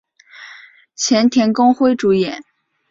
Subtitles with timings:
[0.95, 2.41] 前田公辉主演。